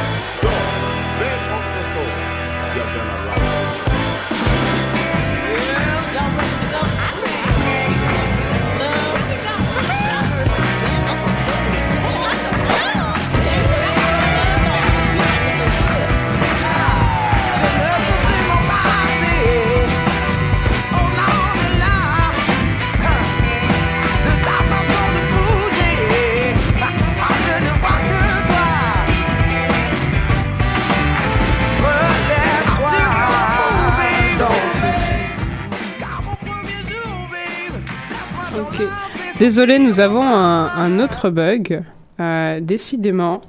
Désolé, 39.44 39.78
nous 39.78 40.00
avons 40.00 40.24
un, 40.24 40.68
un 40.68 41.00
autre 41.00 41.30
bug. 41.30 41.84
Euh, 42.22 42.62
décidément, 42.62 43.42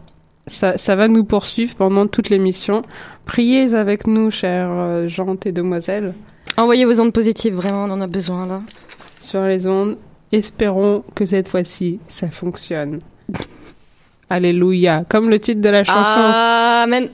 ça, 0.48 0.76
ça 0.76 0.96
va 0.96 1.06
nous 1.06 1.22
poursuivre 1.22 1.76
pendant 1.76 2.08
toute 2.08 2.30
l'émission. 2.30 2.82
Priez 3.26 3.74
avec 3.74 4.08
nous, 4.08 4.32
chères 4.32 4.72
euh, 4.72 5.06
gentes 5.06 5.46
et 5.46 5.52
demoiselles. 5.52 6.14
Envoyez 6.56 6.84
vos 6.84 7.00
ondes 7.00 7.12
positives, 7.12 7.54
vraiment, 7.54 7.84
on 7.84 7.92
en 7.92 8.00
a 8.00 8.08
besoin 8.08 8.44
là. 8.44 8.60
Sur 9.20 9.44
les 9.44 9.68
ondes, 9.68 9.96
espérons 10.32 11.04
que 11.14 11.26
cette 11.26 11.46
fois-ci, 11.46 12.00
ça 12.08 12.26
fonctionne. 12.26 12.98
Alléluia, 14.28 15.04
comme 15.08 15.30
le 15.30 15.38
titre 15.38 15.60
de 15.60 15.68
la 15.68 15.84
chanson. 15.84 16.18
Amen. 16.18 17.08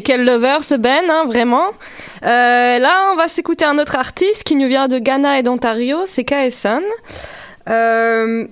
et 0.00 0.02
quel 0.02 0.24
lover 0.24 0.62
ce 0.62 0.74
Ben, 0.76 1.04
hein, 1.10 1.24
vraiment. 1.26 1.66
Euh, 2.22 2.78
là, 2.78 3.10
on 3.12 3.16
va 3.16 3.28
s'écouter 3.28 3.66
un 3.66 3.76
autre 3.76 3.96
artiste 3.96 4.44
qui 4.44 4.56
nous 4.56 4.66
vient 4.66 4.88
de 4.88 4.98
Ghana 4.98 5.38
et 5.38 5.42
d'Ontario, 5.42 5.98
c'est 6.06 6.24
KSN. 6.24 6.80
Euh, 7.68 8.46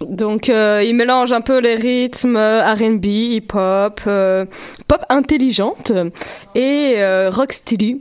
donc, 0.00 0.48
euh, 0.48 0.82
il 0.84 0.96
mélange 0.96 1.30
un 1.30 1.42
peu 1.42 1.58
les 1.60 1.76
rythmes 1.76 2.36
euh, 2.36 2.74
R&B, 2.74 3.04
hip-hop, 3.06 4.00
pop 4.88 5.04
intelligente 5.08 5.92
et 6.56 6.94
euh, 6.96 7.30
rocksteady. 7.30 8.00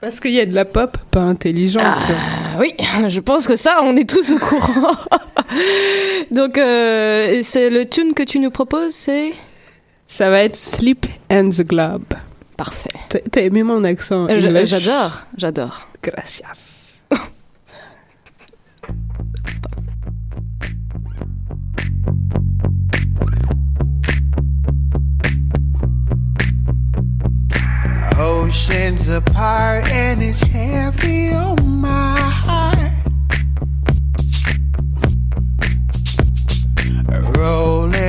Parce 0.00 0.20
qu'il 0.20 0.34
y 0.34 0.40
a 0.40 0.46
de 0.46 0.54
la 0.54 0.66
pop 0.66 0.96
pas 1.10 1.22
intelligente. 1.22 1.82
Ah, 1.84 2.60
oui, 2.60 2.74
je 3.08 3.18
pense 3.18 3.48
que 3.48 3.56
ça, 3.56 3.80
on 3.82 3.96
est 3.96 4.08
tous 4.08 4.30
au 4.30 4.38
courant. 4.38 4.94
Donc, 6.30 6.52
c'est 6.54 7.70
le 7.70 7.84
tune 7.86 8.14
que 8.14 8.22
tu 8.22 8.38
nous 8.38 8.52
proposes, 8.52 8.94
c'est? 8.94 9.32
Ça 10.16 10.30
va 10.30 10.44
être 10.44 10.54
Sleep 10.54 11.06
and 11.28 11.48
the 11.50 11.62
Globe. 11.66 12.04
Parfait. 12.56 12.88
T'as- 13.32 13.40
aimé 13.40 13.64
mon 13.64 13.82
accent 13.82 14.28
Euh, 14.30 14.38
J'adore, 14.64 15.26
j'adore. 15.36 15.88
Gracias. 16.04 17.00
Oceans 28.18 29.08
apart 29.08 29.90
and 29.92 30.22
it's 30.22 30.40
heavy 30.40 31.30
on 31.34 31.80
my 31.80 32.16
heart. 32.16 32.73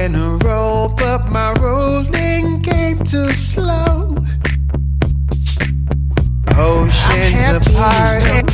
Rolling 0.05 0.21
a 0.21 0.37
roll, 0.45 0.89
but 0.89 1.29
my 1.29 1.51
rolling 1.53 2.59
game 2.59 2.99
too 2.99 3.31
slow. 3.31 4.15
Oceans 6.55 7.67
apart. 7.67 8.44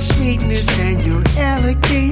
sweetness 0.00 0.80
and 0.80 1.04
your 1.04 1.22
elegance. 1.38 2.09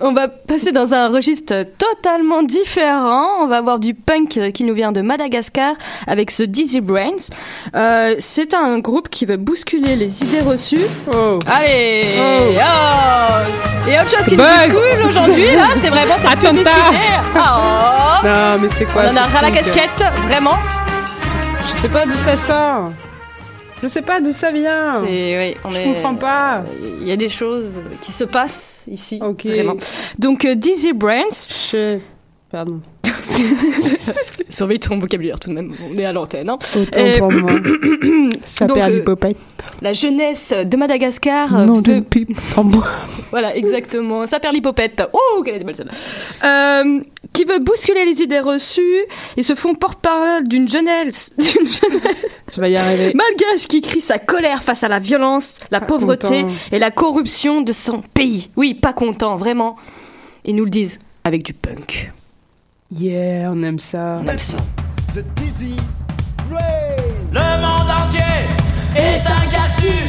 On 0.00 0.12
va 0.12 0.28
passer 0.28 0.72
dans 0.72 0.94
un 0.94 1.08
registre 1.08 1.64
totalement 1.78 2.42
différent. 2.42 3.42
On 3.42 3.46
va 3.46 3.58
avoir 3.58 3.78
du 3.78 3.94
punk 3.94 4.52
qui 4.52 4.64
nous 4.64 4.74
vient 4.74 4.92
de 4.92 5.00
Madagascar 5.00 5.74
avec 6.06 6.34
The 6.34 6.42
Dizzy 6.42 6.80
Brains. 6.80 7.28
Euh, 7.74 8.14
c'est 8.18 8.54
un 8.54 8.78
groupe 8.78 9.08
qui 9.08 9.26
veut 9.26 9.36
bousculer 9.36 9.96
les 9.96 10.24
idées 10.24 10.40
reçues. 10.40 10.86
Allez 11.46 12.04
oh. 12.18 13.88
Et 13.88 13.98
autre 13.98 14.10
chose 14.10 14.26
qui 14.26 14.36
nous 14.36 14.42
bouscule 14.42 15.04
aujourd'hui, 15.04 15.56
là, 15.56 15.68
c'est 15.80 15.88
vraiment 15.88 16.14
cette 16.22 16.38
publicité. 16.38 16.70
Oh. 17.36 18.24
Non, 18.24 18.58
mais 18.60 18.68
c'est 18.68 18.84
quoi 18.84 19.02
On 19.06 19.12
en 19.12 19.16
a 19.16 19.26
ras 19.26 19.42
la 19.42 19.50
casquette, 19.50 20.04
vraiment. 20.26 20.56
Je 21.68 21.72
sais 21.74 21.88
pas 21.88 22.04
d'où 22.04 22.18
ça 22.18 22.36
sort. 22.36 22.90
Je 23.82 23.88
sais 23.88 24.02
pas 24.02 24.20
d'où 24.20 24.32
ça 24.32 24.50
vient. 24.50 25.02
On 25.02 25.06
Je 25.06 25.78
est- 25.78 25.84
comprends 25.84 26.14
pas. 26.14 26.64
Il 27.00 27.06
y 27.06 27.12
a 27.12 27.16
des 27.16 27.28
choses 27.28 27.66
qui 28.02 28.12
se 28.12 28.24
passent 28.24 28.84
ici. 28.90 29.18
Ok. 29.22 29.46
Vraiment. 29.46 29.76
Donc, 30.18 30.44
euh, 30.44 30.54
Dizzy 30.54 30.92
Brains. 30.92 31.98
Pardon. 32.50 32.80
Surveille 34.48 34.80
ton 34.80 34.98
vocabulaire 34.98 35.38
tout 35.38 35.50
de 35.50 35.54
même. 35.54 35.72
On 35.92 35.96
est 35.98 36.04
à 36.04 36.12
l'antenne. 36.12 36.48
Hein. 36.48 36.58
Autant 36.76 37.00
Euh, 37.00 37.18
pour 37.18 37.32
moi. 37.32 37.50
Ça 38.44 38.66
donc, 38.66 38.78
perd 38.78 38.90
euh, 38.92 38.96
l'hypopète. 38.96 39.36
La 39.80 39.92
jeunesse 39.92 40.52
de 40.52 40.76
Madagascar. 40.76 41.54
euh, 41.54 41.64
Non, 41.64 41.80
bois. 42.64 42.86
Voilà, 43.30 43.54
exactement. 43.56 44.26
Ça 44.26 44.40
perd 44.40 44.54
l'hypopète. 44.54 45.02
Oh, 45.12 45.42
quelle 45.44 45.56
était 45.56 45.64
belle 45.64 45.74
celle-là. 45.76 45.92
Euh, 46.82 47.00
qui 47.32 47.44
veut 47.44 47.58
bousculer 47.58 48.04
les 48.04 48.22
idées 48.22 48.40
reçues 48.40 49.04
et 49.36 49.42
se 49.42 49.54
font 49.54 49.74
porte-parole 49.74 50.48
d'une 50.48 50.66
jeunesse, 50.68 51.32
d'une 51.38 51.66
jeunesse 51.66 52.26
Tu 52.52 52.58
vas 52.60 52.68
y 52.68 52.76
arriver. 52.76 53.12
malgache 53.14 53.68
qui 53.68 53.80
crie 53.82 54.00
sa 54.00 54.18
colère 54.18 54.62
face 54.62 54.82
à 54.82 54.88
la 54.88 54.98
violence, 54.98 55.60
la 55.70 55.80
pauvreté 55.80 56.42
content. 56.42 56.54
et 56.72 56.78
la 56.78 56.90
corruption 56.90 57.60
de 57.60 57.72
son 57.72 58.00
pays. 58.00 58.50
Oui, 58.56 58.74
pas 58.74 58.92
content, 58.94 59.36
vraiment. 59.36 59.76
Ils 60.44 60.56
nous 60.56 60.64
le 60.64 60.70
disent 60.70 60.98
avec 61.24 61.42
du 61.44 61.52
punk. 61.52 62.10
Yeah, 62.90 63.50
on 63.52 63.62
aime 63.62 63.78
ça. 63.78 64.20
On 64.24 64.26
aime 64.26 64.38
ça. 64.38 64.56
The 65.12 65.22
Dizzy 65.36 65.74
Le 66.50 67.60
monde 67.60 67.90
entier 67.90 68.20
est 68.98 69.26
un 69.26 69.46
cactus. 69.50 70.07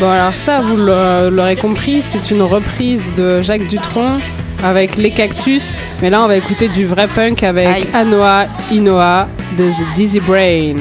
Bon, 0.00 0.08
alors 0.10 0.34
ça, 0.34 0.60
vous 0.60 0.76
l'a- 0.76 1.28
l'aurez 1.28 1.56
compris, 1.56 2.02
c'est 2.02 2.30
une 2.30 2.42
reprise 2.42 3.10
de 3.16 3.42
Jacques 3.42 3.66
Dutronc 3.66 4.18
avec 4.62 4.96
Les 4.96 5.10
Cactus. 5.10 5.74
Mais 6.02 6.10
là, 6.10 6.22
on 6.22 6.28
va 6.28 6.36
écouter 6.36 6.68
du 6.68 6.86
vrai 6.86 7.08
punk 7.08 7.42
avec 7.42 7.66
Aïe. 7.66 7.84
Anoa 7.92 8.46
Inoa 8.70 9.26
de 9.58 9.70
The 9.70 9.96
Dizzy 9.96 10.20
Brain. 10.20 10.76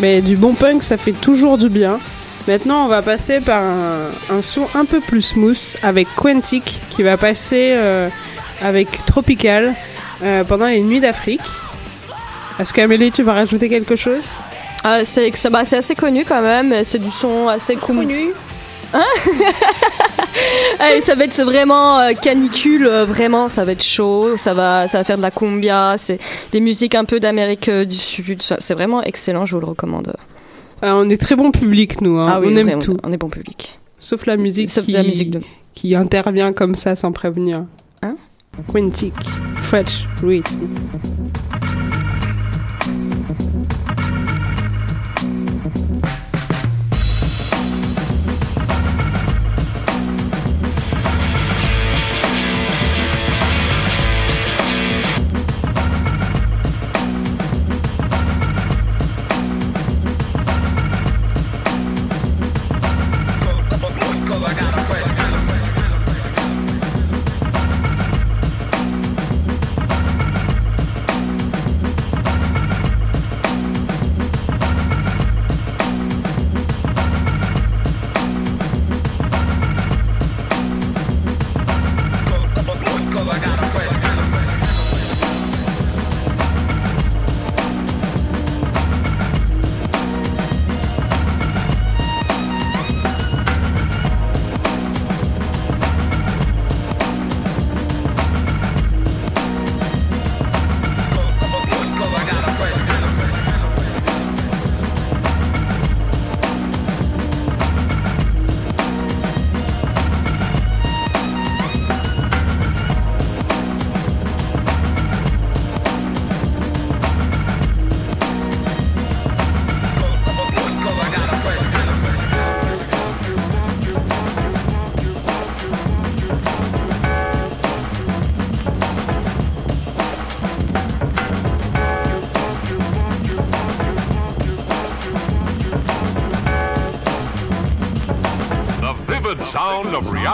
Mais 0.00 0.20
du 0.20 0.36
bon 0.36 0.54
punk, 0.54 0.82
ça 0.82 0.96
fait 0.96 1.12
toujours 1.12 1.58
du 1.58 1.68
bien. 1.68 1.98
Maintenant, 2.46 2.84
on 2.84 2.88
va 2.88 3.02
passer 3.02 3.40
par 3.40 3.62
un, 3.62 4.10
un 4.30 4.42
son 4.42 4.68
un 4.74 4.84
peu 4.84 5.00
plus 5.00 5.22
smooth 5.22 5.76
avec 5.82 6.08
Quantic 6.16 6.80
qui 6.88 7.02
va 7.02 7.16
passer 7.16 7.74
euh, 7.76 8.08
avec 8.62 9.04
Tropical 9.04 9.74
euh, 10.22 10.44
pendant 10.44 10.66
les 10.66 10.80
nuits 10.80 11.00
d'Afrique. 11.00 11.42
Est-ce 12.58 12.72
qu'Amélie, 12.72 13.12
tu 13.12 13.22
vas 13.22 13.34
rajouter 13.34 13.68
quelque 13.68 13.96
chose? 13.96 14.24
Ah, 14.84 15.04
c'est 15.04 15.30
bah, 15.50 15.64
c'est 15.64 15.76
assez 15.76 15.94
connu 15.94 16.24
quand 16.24 16.40
même, 16.40 16.74
c'est 16.84 16.98
du 16.98 17.10
son 17.10 17.48
assez 17.48 17.76
connu. 17.76 18.30
Hein 18.94 19.04
Allez, 20.78 21.00
ça 21.00 21.14
va 21.14 21.24
être 21.24 21.42
vraiment 21.42 21.98
euh, 21.98 22.12
canicule, 22.12 22.86
euh, 22.86 23.04
vraiment, 23.04 23.48
ça 23.48 23.64
va 23.64 23.72
être 23.72 23.82
chaud, 23.82 24.36
ça 24.36 24.54
va, 24.54 24.86
ça 24.88 24.98
va 24.98 25.04
faire 25.04 25.16
de 25.16 25.22
la 25.22 25.30
cumbia, 25.30 25.94
c'est 25.98 26.18
des 26.52 26.60
musiques 26.60 26.94
un 26.94 27.04
peu 27.04 27.18
d'Amérique 27.20 27.68
euh, 27.68 27.84
du 27.84 27.96
Sud, 27.96 28.42
c'est 28.58 28.74
vraiment 28.74 29.02
excellent, 29.02 29.44
je 29.46 29.54
vous 29.56 29.60
le 29.60 29.66
recommande. 29.66 30.14
On 30.82 31.10
est 31.10 31.20
très 31.20 31.34
bon 31.34 31.50
public, 31.50 32.00
nous. 32.00 32.18
hein. 32.18 32.26
Ah 32.28 32.40
oui, 32.40 32.48
on 32.52 32.56
aime 32.56 32.78
tout. 32.78 32.96
On 33.02 33.12
est 33.12 33.16
bon 33.16 33.28
public. 33.28 33.78
Sauf 33.98 34.26
la 34.26 34.36
musique, 34.36 34.70
Sauf 34.70 34.84
qui, 34.84 34.92
la 34.92 35.02
musique 35.02 35.30
de- 35.32 35.40
qui 35.74 35.94
intervient 35.96 36.52
comme 36.52 36.76
ça 36.76 36.94
sans 36.94 37.10
prévenir. 37.10 37.64
Hein? 38.02 38.14
Quantic, 38.68 39.12
French 39.56 40.06
Rhythm. 40.22 40.68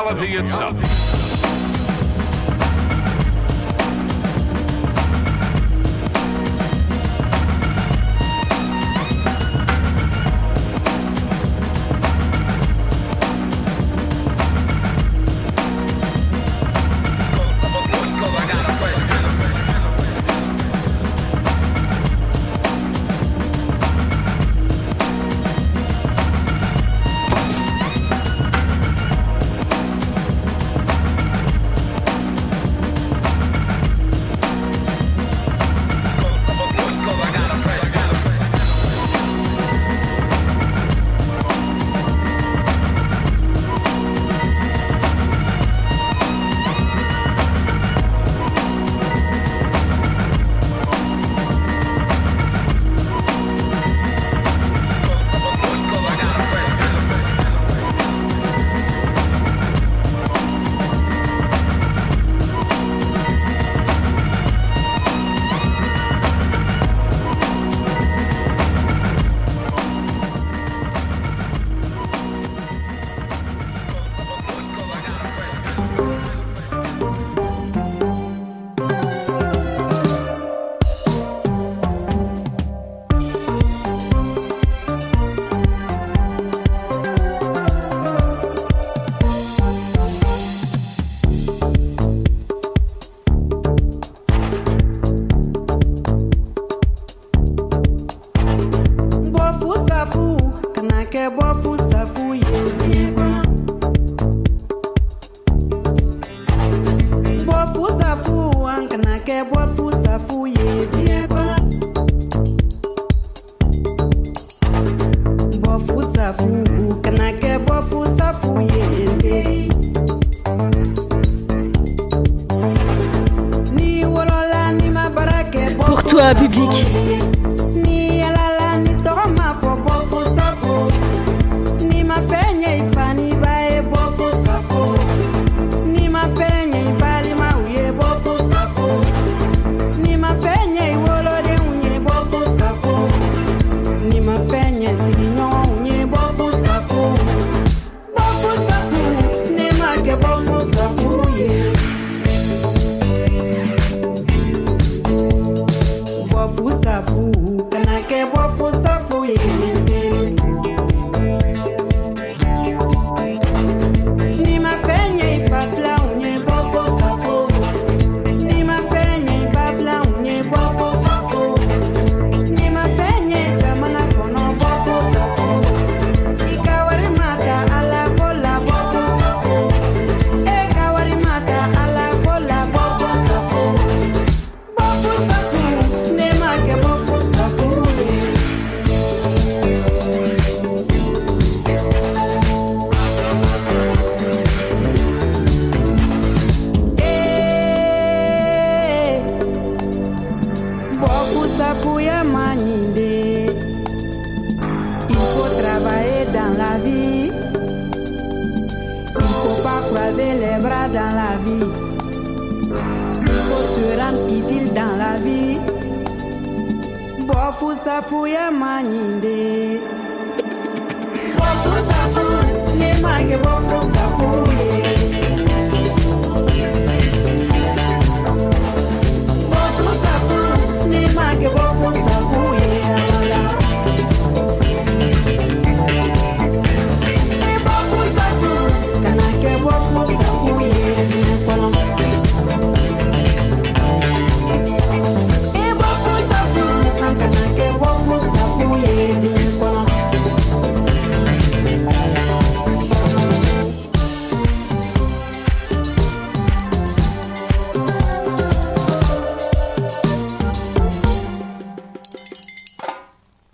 Reality 0.05 0.36
itself. 0.36 1.03